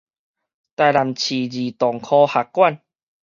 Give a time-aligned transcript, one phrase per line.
[0.03, 0.19] 臺南市兒童
[1.99, 2.81] 科學館